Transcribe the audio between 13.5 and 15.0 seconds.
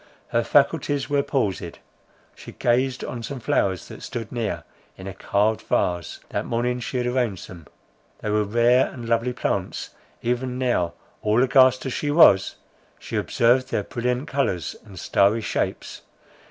their brilliant colours and